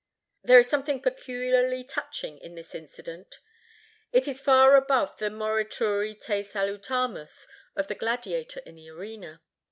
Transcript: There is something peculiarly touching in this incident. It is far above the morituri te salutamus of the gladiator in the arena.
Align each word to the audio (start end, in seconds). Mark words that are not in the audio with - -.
There 0.43 0.57
is 0.57 0.67
something 0.67 0.99
peculiarly 0.99 1.83
touching 1.83 2.39
in 2.39 2.55
this 2.55 2.73
incident. 2.73 3.37
It 4.11 4.27
is 4.27 4.41
far 4.41 4.75
above 4.75 5.15
the 5.19 5.29
morituri 5.29 6.19
te 6.19 6.41
salutamus 6.41 7.45
of 7.75 7.87
the 7.87 7.93
gladiator 7.93 8.61
in 8.61 8.77
the 8.77 8.89
arena. 8.89 9.41